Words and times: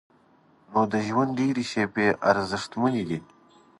نو 0.71 0.81
د 0.91 0.93
ژوند 1.07 1.29
ډېرې 1.39 1.63
شیبې 1.71 2.07
ارزښتمنې 2.29 3.03
دي. 3.09 3.19